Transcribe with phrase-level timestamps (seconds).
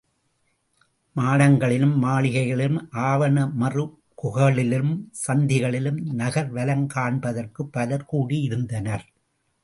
[1.15, 9.05] மாடங்களிலும் மாளிகைகளிலும் ஆவணமறுகுகளிலும் சந்திகளிலும் நகர் வலங் காண்பதற்குப் பலர் கூடியிருந்தனர்.